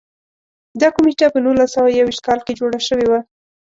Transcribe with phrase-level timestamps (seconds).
[0.81, 3.19] دا کمېټه په نولس سوه یو ویشت کال کې جوړه شوې وه.